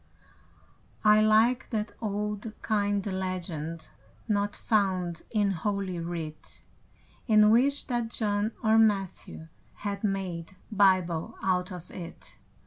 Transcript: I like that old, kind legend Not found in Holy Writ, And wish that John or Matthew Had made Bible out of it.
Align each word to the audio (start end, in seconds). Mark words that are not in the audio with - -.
I 1.05 1.21
like 1.21 1.69
that 1.69 1.91
old, 2.01 2.53
kind 2.63 3.05
legend 3.05 3.89
Not 4.27 4.55
found 4.55 5.21
in 5.29 5.51
Holy 5.51 5.99
Writ, 5.99 6.63
And 7.27 7.51
wish 7.51 7.83
that 7.83 8.09
John 8.09 8.51
or 8.63 8.79
Matthew 8.79 9.47
Had 9.85 10.03
made 10.03 10.55
Bible 10.71 11.37
out 11.43 11.71
of 11.71 11.91
it. 11.91 12.39